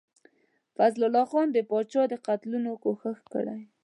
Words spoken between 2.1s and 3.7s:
د قتلولو کوښښ کړی.